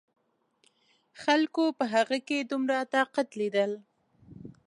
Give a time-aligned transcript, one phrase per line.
[1.21, 3.71] خلکو په هغه کې دومره طاقت لیدل.